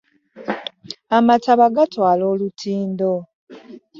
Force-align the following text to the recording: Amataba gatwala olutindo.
Amataba 1.17 1.65
gatwala 1.75 2.21
olutindo. 2.33 3.11